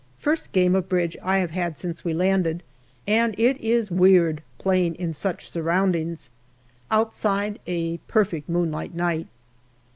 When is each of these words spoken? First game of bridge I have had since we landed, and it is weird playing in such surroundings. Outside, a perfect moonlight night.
First 0.17 0.51
game 0.51 0.73
of 0.73 0.89
bridge 0.89 1.15
I 1.21 1.37
have 1.37 1.51
had 1.51 1.77
since 1.77 2.03
we 2.03 2.11
landed, 2.11 2.63
and 3.05 3.35
it 3.37 3.57
is 3.61 3.91
weird 3.91 4.41
playing 4.57 4.95
in 4.95 5.13
such 5.13 5.51
surroundings. 5.51 6.31
Outside, 6.89 7.59
a 7.67 7.97
perfect 8.07 8.49
moonlight 8.49 8.95
night. 8.95 9.27